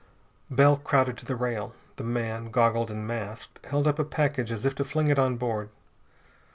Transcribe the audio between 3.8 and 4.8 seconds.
up a package as if